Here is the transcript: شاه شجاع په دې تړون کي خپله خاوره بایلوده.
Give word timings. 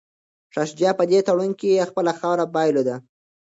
شاه 0.53 0.67
شجاع 0.69 0.93
په 0.99 1.03
دې 1.11 1.19
تړون 1.27 1.51
کي 1.59 1.87
خپله 1.89 2.11
خاوره 2.19 2.45
بایلوده. 2.53 2.95